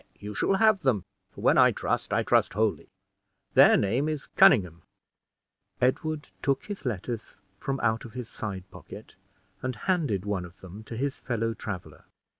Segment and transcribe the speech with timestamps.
[0.01, 2.87] "Nay, you shall have them; for when I trust, I trust wholly.
[3.53, 4.81] Their name is Conynghame."
[5.79, 9.13] Edward took his letters from out of his side pocket,
[9.61, 12.05] and handed one of them to his fellow traveler.